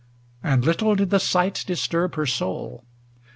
LXIII 0.43 0.51
And 0.53 0.65
little 0.65 0.95
did 0.95 1.11
the 1.11 1.19
sight 1.19 1.63
disturb 1.67 2.15
her 2.15 2.25
soul. 2.25 2.85